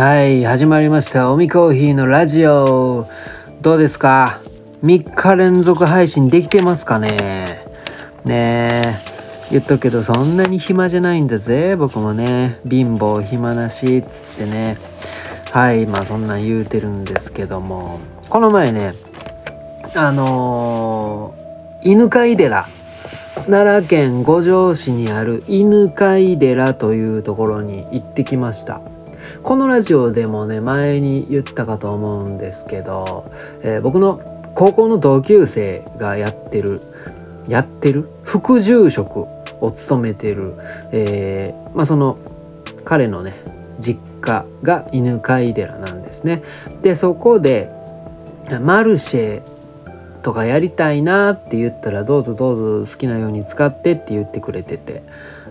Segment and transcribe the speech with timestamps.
[0.00, 1.30] はい始まりました。
[1.30, 3.06] おみコーヒーのラジオ。
[3.60, 4.40] どうですか
[4.82, 7.66] ？3日連続配信できてますかね？
[8.24, 8.98] ねえ。
[9.50, 11.76] 言っとくけどそんなに暇じゃないんだぜ。
[11.76, 12.60] 僕もね。
[12.66, 14.78] 貧乏暇なしっつってね。
[15.52, 18.00] はいまあそんなん言うてるんですけども。
[18.30, 18.94] この前ね
[19.94, 22.66] あのー、犬飼寺。
[23.50, 28.80] 奈良県五條市にある犬飼寺というところに行ってきました。
[29.42, 33.30] このラジオでもね前に言ったかと思うんですけど、
[33.62, 34.20] えー、僕の
[34.54, 36.80] 高校の同級生がやってる
[37.48, 38.08] やってる？
[38.24, 39.26] 副住職
[39.60, 40.54] を務めてる、
[40.92, 42.18] えー、まあその
[42.84, 43.34] 彼のね
[43.80, 46.42] 実家が犬飼寺なんですね。
[46.82, 47.70] でそこで
[48.60, 49.42] マルシェ
[50.22, 55.02] とかやりたいなって言ったらどうぞどうぞ好きなように使ってって言ってくれてて、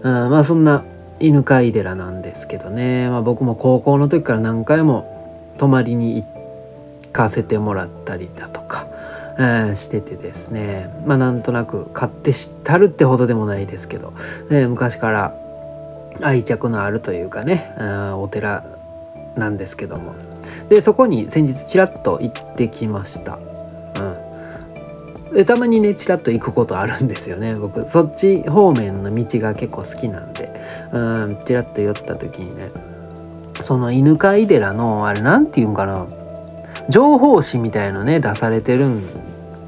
[0.04, 0.84] うん、まあそんな
[1.20, 8.88] 犬飼寺なんですけどね、まあ、僕も高校の時から何回も泊まりに行かせてもらったりだとか、
[9.38, 10.90] えー、しててですね。
[11.06, 14.14] まあなんとなく買って知ったるってほどでもないですけど、
[14.50, 15.36] ね、昔から
[16.22, 18.66] 愛着のあるというかね、うん、お寺
[19.36, 20.14] なんですけども。
[20.70, 23.40] でそこに先日ちらっと行ってきました。
[23.96, 24.29] うん。
[25.46, 27.56] たまにねちらっと行くことあるんですよね。
[27.56, 30.50] 僕そっち方面の道が結構好きなんで。
[30.92, 32.72] うんちらっと寄った時にね
[33.62, 36.08] その犬飼い寺のあれ何て言うんかな。
[36.90, 39.04] 情報誌みたいのね出されてるん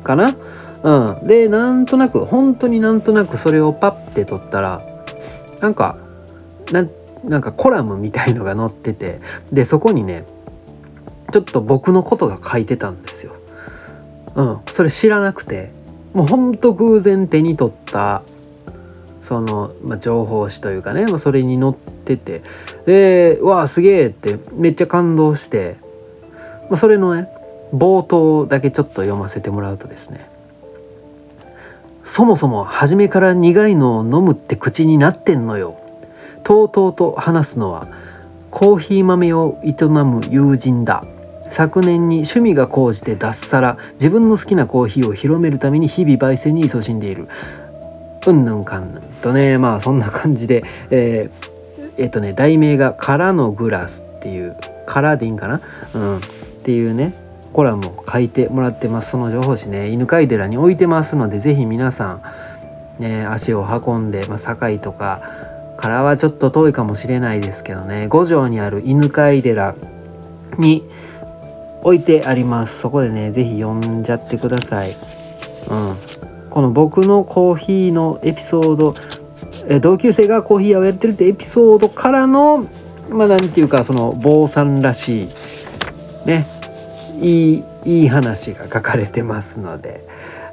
[0.04, 0.36] かな。
[0.84, 1.28] うん。
[1.28, 4.82] でなんとなく本当になんとなくそれをパッて取ったら
[5.62, 5.98] なんか
[6.72, 6.88] な
[7.24, 9.22] なんかコラムみたいのが載ってて。
[9.52, 10.26] でそこにね
[11.32, 13.36] ちょっと僕のことが書いてたんですよ。
[14.36, 15.82] うん、それ知らなくて。
[16.14, 18.22] もうほんと偶然手に取った
[19.22, 22.42] その、まあ、情報誌というかね、まあ、それに載ってて。
[22.86, 25.78] でうわあすげえってめっちゃ感動して、
[26.70, 27.30] まあ、それのね
[27.74, 30.30] 冒頭だけちょっと読ませてもらうとですね。
[32.04, 35.80] そもそも初めから苦いのを飲むって口になってんのよ。
[36.44, 37.88] とうとうと話すのは
[38.50, 41.06] コーヒー豆を営む友人だ。
[41.52, 47.28] 昨年に趣味が高じて脱サラ自分の好きなコーヒーを広めるために日々焙煎に勤しんでいる。
[48.26, 55.62] うんぬんかんぬんとねまあそんな感じでえー、えっ、とね題名が「空のグラス」っていう「空でいいんかな？
[55.94, 56.18] うん。
[56.18, 56.20] っ
[56.64, 57.14] ていうね
[57.52, 59.12] コラムを書いてもらってます。
[59.12, 62.20] その情報誌ね犬飼寺に置いてますので是非皆さ
[63.00, 65.22] んね足を運んで、まあ、堺とか
[65.78, 69.76] からはちょっと遠いかもしれないですけどね五条にある犬飼寺
[70.60, 70.88] に
[71.84, 72.80] 置いてあります。
[72.82, 74.92] そこでね是非読んじゃってください。
[74.92, 74.98] うん。
[76.50, 78.96] この僕のコーヒーのエピソード
[79.68, 82.68] え同級生がコーヒー屋をやってるってエピソードからの
[83.10, 85.30] まあ何て言うかその坊さんらしい
[86.28, 86.48] ね
[87.20, 90.06] いいいい話が書かれてますので。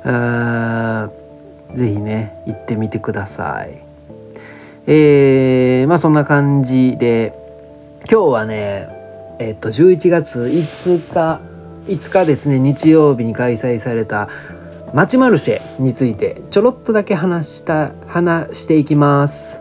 [0.04, 1.10] あ
[1.74, 3.82] ぜひね行ってみてください。
[4.86, 7.34] えー、まあそんな感じで
[8.10, 8.88] 今日はね
[9.38, 11.40] えっと、11月5日
[11.86, 14.28] 5日ですね日曜日に開催された
[14.92, 19.60] 町マルシェについてちょろっとだけ話した話していきます。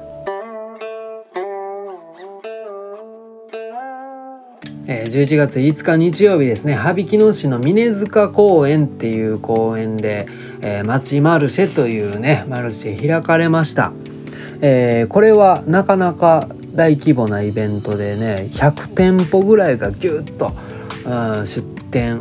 [4.90, 10.28] えー、11月5日日曜日ですね羽曳野市の峰塚公園っていう公園で、
[10.62, 13.92] えー、町マルシェというねマルシェ開かれました、
[14.62, 20.54] えー、これはなかなか大規模なイベントでね100店舗ぐらいがギュッと、
[21.06, 22.20] うん、出店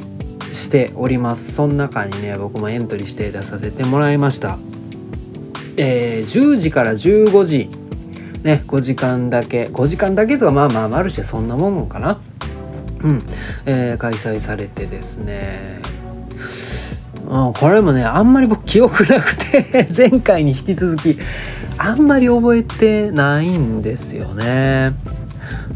[0.55, 1.53] しております。
[1.53, 4.59] その中にね僕もエントリーして出させてもらいました。
[5.77, 7.69] えー、10時から15時。
[8.43, 9.67] ね5時間だけ。
[9.67, 12.19] 5時間だけとかまあまあマルシェそんなもんかな。
[13.03, 13.23] うん、
[13.67, 15.83] えー、開催されてですね。
[17.29, 21.19] うん、これもねあんまり僕記憶なくて 前回に引き続き
[21.79, 24.95] あんまり覚えてないんですよね。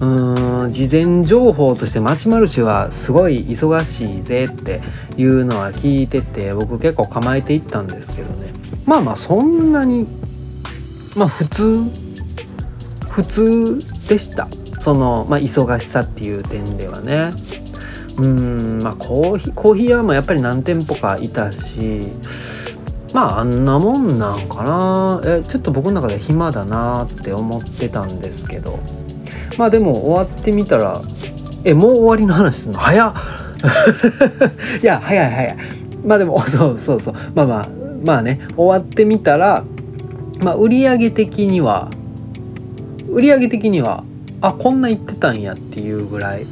[0.01, 4.81] うん事前情報として町マルシはすごい忙しいぜって
[5.17, 8.53] いうのは聞いてて僕結構構えていったんですけどね。
[8.87, 10.07] まあまあそんなに
[11.17, 11.83] まあ普通
[13.11, 14.49] 普通でした。
[14.81, 17.33] その、まあ、忙しさっていう点ではね。
[18.19, 22.03] うんまあコーヒーコーヒー屋もやっぱり何店舗かいたし
[23.15, 25.21] まああんなもんなんかな。
[25.25, 28.79] えちょっと僕の中で暇だなって思ってたんですけど。
[29.59, 31.03] まあでも終わってみたら
[31.65, 32.79] えもう終わりの話すんの？
[32.79, 33.15] 早っ。
[34.83, 35.57] いや早い早い。
[36.05, 37.15] まあでも そうそうそう。
[37.35, 37.69] まあまあ
[38.05, 39.65] まあね終わってみたら
[40.43, 41.89] まあ売上的には
[43.09, 44.05] 売上的には
[44.41, 46.47] あこんな言ってたんやっていうぐらい。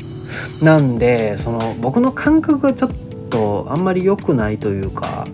[0.62, 2.90] なんでその僕の感覚がちょっ
[3.30, 5.26] とあんまり良くないというか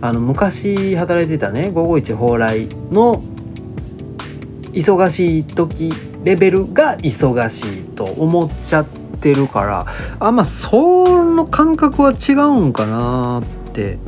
[0.00, 3.22] あの昔働いてたね551蓬莱の
[4.72, 5.92] 忙しい時
[6.24, 8.86] レベルが忙しいと思っちゃっ
[9.20, 9.86] てるから
[10.18, 13.98] あまその感覚は違うんかなって。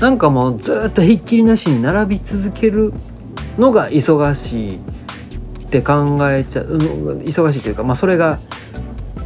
[0.00, 2.92] なんかもうずっとひっきりなしに並び続ける
[3.58, 4.80] のが忙しいっ
[5.70, 8.38] て考えちゃう忙しいというかまあそれが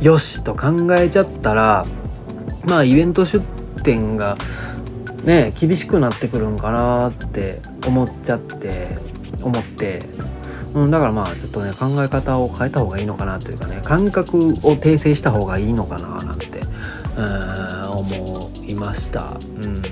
[0.01, 1.87] よしと考えちゃったら
[2.65, 3.45] まあイベント出
[3.83, 4.37] 店が
[5.25, 8.99] ね厳しくなってくるんかなって思っちゃって
[9.43, 10.03] 思って、
[10.75, 16.61] うん、だからまあちょっとね考え方を変えた方がいいのかなというかね感覚を訂正した方がいいのかななんて、
[17.17, 19.37] うん、思いました。
[19.59, 19.83] うん、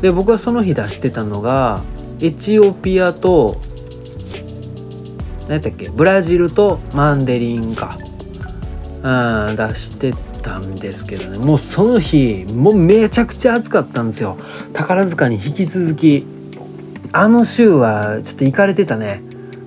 [0.00, 1.82] で僕はその日出してたのが
[2.20, 3.60] エチオピアと
[5.42, 7.98] 何やったっけブラジルとマンデリンか、
[9.02, 10.12] うん、出して
[10.42, 11.38] たんですけどね。
[11.38, 14.36] もうその日もうめちゃくちゃ暑かったんですよ。
[14.72, 16.26] 宝塚に引き続き。
[17.12, 19.22] あの週はちょっと行かれてたね。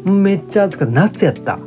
[0.06, 0.94] めっちゃ暑かった。
[0.94, 1.60] 夏やった、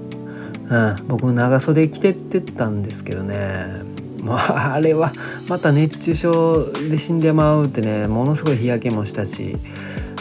[0.69, 3.75] うん、僕長袖着てってったんですけどね。
[4.23, 5.13] もうあれは
[5.49, 8.07] また熱中症で死んでまうってね。
[8.07, 9.57] ものすごい日焼けもしたし。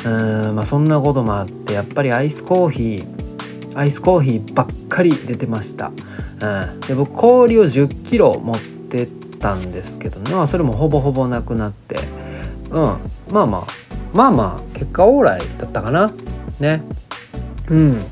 [0.06, 0.56] うん。
[0.56, 3.21] まあそんなこともあってやっぱりアイスコーヒー
[3.76, 5.92] アイスコーヒーばっかり出てました、
[6.42, 9.08] うん、で僕氷を1 0キロ持ってっ
[9.40, 11.96] たんですけどね、まあ、それもほぼほぼなくなって、
[12.70, 12.98] うん、
[13.32, 13.92] まあまあ。
[14.14, 16.12] まあまあ結果オーライだったかな。
[16.60, 16.82] ね。
[17.70, 18.04] うん。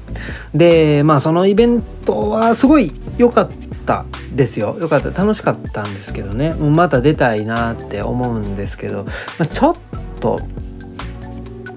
[0.53, 3.49] でまあそのイベントはすごい良かっ
[3.85, 4.77] たですよ。
[4.79, 5.09] 良かった。
[5.09, 6.53] 楽しかったんですけどね。
[6.53, 9.03] また出たいなって思うんですけど、
[9.37, 9.75] まあ、ちょっ
[10.21, 10.39] と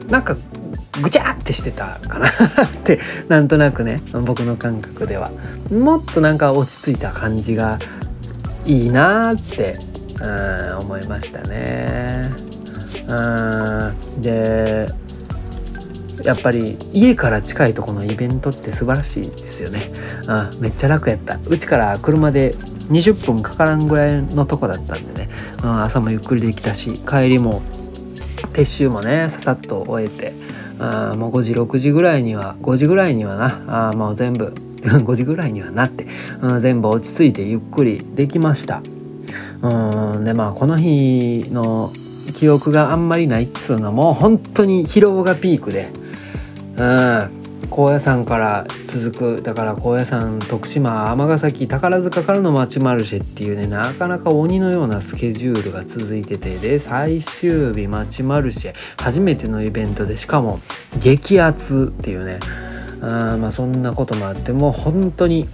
[0.08, 0.36] なんか
[1.00, 2.28] ぐちゃってしてたかな
[2.64, 5.30] ってなんとなくね僕の感覚では
[5.70, 7.78] もっとなんか落ち着いた感じが
[8.66, 9.78] いいなって、
[10.20, 10.26] う
[10.76, 12.30] ん、思いましたね。
[13.08, 13.14] う
[14.18, 14.88] んで
[16.22, 19.80] やっぱり家から近いとこのイベントって素晴らしいですよね。
[20.28, 21.38] あめっちゃ楽やった。
[21.46, 22.54] うちから車で
[22.90, 25.30] 20分かからんぐらいのとこだったんでね、
[25.62, 27.62] うん、朝もゆっくりできたし帰りも
[28.52, 30.32] 撤収もねささっと終えて
[30.82, 34.52] あもう5時6時ぐらいには5時ぐらいにはなあもう全部
[34.82, 36.06] 5時ぐらいにはなって、
[36.40, 38.82] うん、全部落ち着いてゆっくりできました。
[39.62, 41.92] うんでまあこの日の
[42.34, 45.90] 記憶があんまりないっつうのも本当に疲労がピークで
[46.76, 47.41] うん。
[47.74, 60.60] 高野山から続くだから高野山徳島尼崎宝塚からの町マルシェっていうねなかなか鬼のようなスケジュールが続いててで最終日町マルシェ初めてのイベントでしかも
[60.98, 62.40] 激アツっていうね
[63.00, 65.48] あまあそんなこともあってもう本当に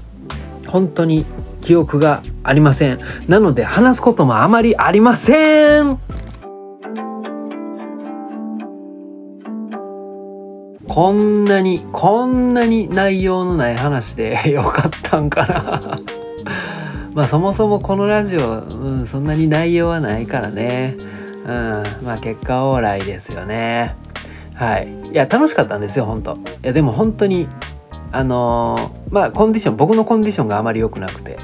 [0.66, 1.24] 本当に
[1.60, 2.98] 記憶がありません。
[3.28, 6.00] なので話すこともあまりありません。
[10.98, 16.00] こんなにこんなに内容のない話で よかったんかな。
[17.14, 20.96] まあそもそもこのラジオ、うん、そんなに内容はないからね。
[21.46, 23.94] うんまあ結果オーライですよね。
[24.54, 24.88] はい。
[25.12, 26.32] いや楽しかったんですよ本当。
[26.32, 27.46] いやでも本当に
[28.10, 31.38] あのー、まあコンディション僕のコンディションがあまり良くなくて。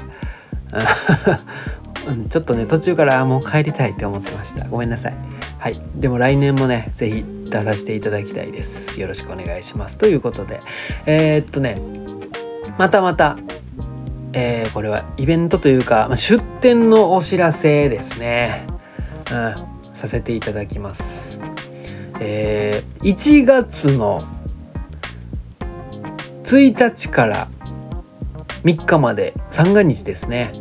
[2.29, 4.67] ちょっとね途中からもう帰りたいって思ってました。
[4.67, 5.13] ごめんなさい。
[5.59, 5.81] はい。
[5.95, 8.99] でも来年もね是非出させていただきたいです。
[8.99, 9.97] よろしくお願いします。
[9.97, 10.59] ということで
[11.05, 11.81] えー、っとね
[12.77, 13.37] またまた
[14.37, 18.67] えー、これはイベントというか、まあ、出店のお知らせですね、
[19.31, 21.01] うん、させていただきます。
[22.19, 24.19] えー、1月の
[26.43, 27.47] 1日から
[28.63, 30.51] 3日まで三が日ですね、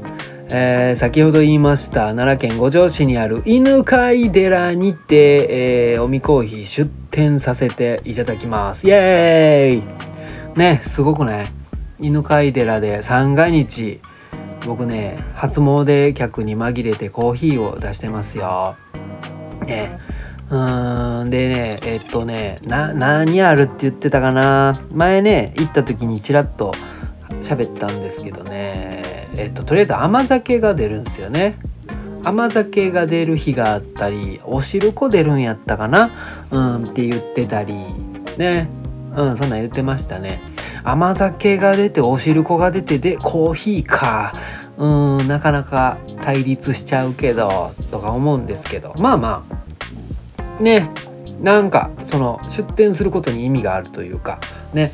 [0.56, 8.86] えー、先ほど言いました奈良県五条市にある犬飼寺にて、えー、おみコーヒー出店させていただきます。
[8.86, 10.56] イエーイ！
[10.56, 11.46] ねすごくね。
[11.98, 14.00] 犬飼寺で三が日
[14.64, 18.76] 僕ね初詣客に紛れてコーヒーを出してますよ。
[19.66, 19.98] ね。
[20.50, 24.80] うーんでねえっとねな何あるって言ってたかな。
[24.92, 26.72] 前ね行った時にちらっと
[27.42, 28.93] 喋ったんですけどね。
[29.36, 31.56] えっととりあえず甘酒が出るんですよね。
[32.24, 36.46] 甘酒が出る日があったりお汁粉出るんやったかな？
[36.50, 37.74] うんって言ってたり
[38.38, 38.68] ね。
[39.14, 40.40] うんそんなん言ってましたね。
[40.82, 44.32] 甘酒が出てお汁粉が出てでコーヒーか。
[44.76, 48.94] うんなかなか対立しちゃうけどとか思うんですけど。
[48.98, 49.44] まあま
[50.58, 50.90] あね。
[51.40, 54.38] なんかその出店することに意味があるというか
[54.72, 54.92] ね。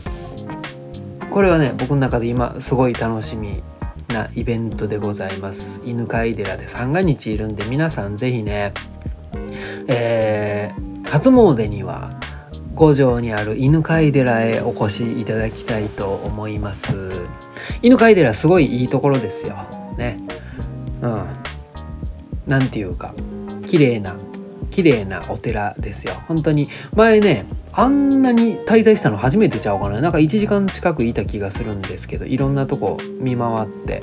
[1.31, 3.63] これはね僕の中で今すごい楽しみ
[4.13, 5.81] なイベントでございます。
[5.85, 8.73] 犬飼寺で三が日いるんで皆さんぜひね
[9.87, 12.19] えー、初詣には
[12.75, 16.93] 五条にある犬飼寺へお越しいただきたいと思います。
[17.83, 19.57] 犬飼寺すごいいいところですよ。
[19.97, 20.19] ね。
[21.03, 21.27] うん。
[22.47, 23.15] なんていうか
[23.69, 24.17] 綺麗な
[24.71, 26.15] 綺麗なお寺ですよ。
[26.27, 30.01] 本当に前ねあんなに滞在したの初めてちゃうかな。
[30.01, 34.03] なんか1時間近くいた気がするんですけどいろんなとこ見回って。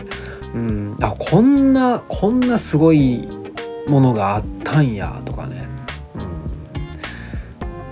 [0.53, 0.97] うん。
[1.01, 3.27] あこんなこんなすごい
[3.87, 5.67] ものがあったんやとかね、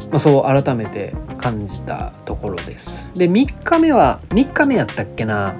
[0.03, 0.09] うん。
[0.09, 2.89] まあ、そう改めて感じたところです。
[3.13, 5.55] で3日目は3日目やったっけな。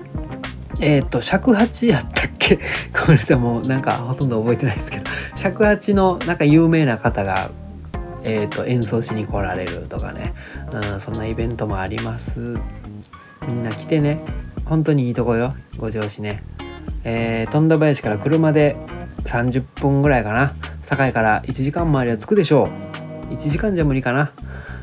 [0.81, 2.59] えっ、ー、と尺八やったっけ？
[2.97, 3.37] ごめんなさい。
[3.37, 5.03] もうなんかほとんど覚えてないですけど。
[5.35, 7.49] 尺八のなんか有名な方が
[8.27, 10.33] えーと、演奏しに来られるとかね、
[10.71, 12.39] うん、そんなイベントもあります。
[13.47, 14.19] みんな来てね。
[14.65, 15.55] 本当にいいとこよ。
[15.77, 16.43] 五条市ね。
[17.03, 18.75] えー、富田林から車で
[19.25, 20.55] 30分ぐらいかな。
[20.81, 22.69] 堺から1時間周りは着くでしょ
[23.29, 23.33] う。
[23.33, 24.31] 1時間じゃ無理かな。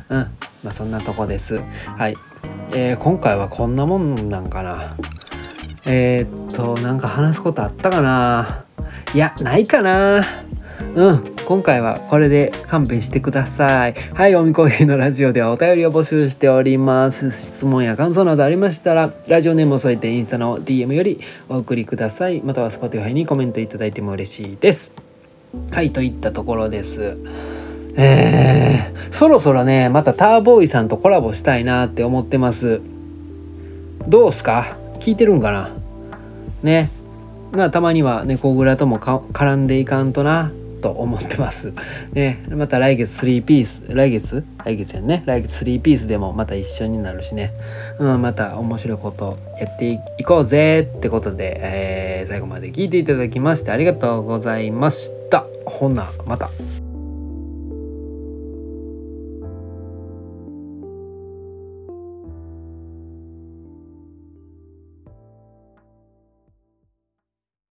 [0.08, 0.18] うん。
[0.62, 1.60] まあそんなとこです。
[1.96, 2.16] はい。
[2.72, 4.96] えー、今回はこんなもんなんかな。
[5.84, 8.64] えー、っとなんか話すことあったかな。
[9.14, 10.24] いやないかな。
[10.94, 11.31] うん。
[11.52, 13.94] 今回はこれで勘弁してください。
[14.14, 17.30] はいおみコーヒーのラジオではお便りを募集しております。
[17.30, 22.40] 質問や感想などありましたらラジオネームを添えてインスタの DM よりお送りください。
[22.40, 24.92] または Spotify にコメントいただいても嬉しいです。
[25.70, 27.18] はいといったところです。
[27.96, 32.80] えー、そろそろねまたターボーイさんとコラボしたいなって思ってます。
[34.08, 34.78] どうすか？
[35.00, 35.70] 聞いてるんかな？
[36.62, 36.90] ね。
[37.52, 40.50] なたまには猫蔵とも絡んでいかんとな。
[40.82, 41.72] と思ってます。
[42.12, 44.44] ね、また来月3ピース、来月？
[44.64, 45.22] 来月やね。
[45.24, 47.52] 来月3ピースでもまた一緒になるしね。
[47.98, 55.46] うん、また面白いことやっていこうぜってことで、えー、最後まで聞いていただきましてありがとうございました。
[55.64, 56.50] ほな、また。